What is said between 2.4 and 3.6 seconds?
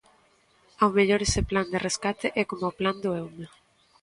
é coma o plan do Eume.